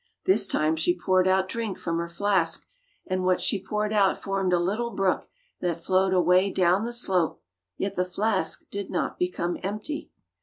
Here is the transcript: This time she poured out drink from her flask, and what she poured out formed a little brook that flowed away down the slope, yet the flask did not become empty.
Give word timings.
This 0.25 0.47
time 0.47 0.75
she 0.75 0.97
poured 0.97 1.27
out 1.27 1.47
drink 1.47 1.77
from 1.77 1.99
her 1.99 2.09
flask, 2.09 2.67
and 3.05 3.23
what 3.23 3.39
she 3.39 3.61
poured 3.61 3.93
out 3.93 4.17
formed 4.17 4.51
a 4.51 4.57
little 4.57 4.89
brook 4.89 5.29
that 5.59 5.83
flowed 5.83 6.11
away 6.11 6.49
down 6.49 6.85
the 6.85 6.91
slope, 6.91 7.39
yet 7.77 7.93
the 7.95 8.03
flask 8.03 8.65
did 8.71 8.89
not 8.89 9.19
become 9.19 9.59
empty. 9.61 10.09